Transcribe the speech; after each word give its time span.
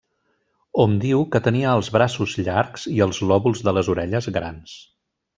Hom 0.83 0.93
diu 1.01 1.19
que 1.35 1.41
tenia 1.47 1.73
els 1.81 1.89
braços 1.97 2.33
llargs 2.47 2.85
i 2.95 2.97
els 3.07 3.19
lòbuls 3.33 3.61
de 3.67 3.75
les 3.79 3.91
orelles 3.95 4.31
grans. 4.39 4.73